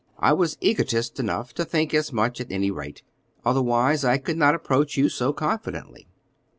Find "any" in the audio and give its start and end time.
2.51-2.71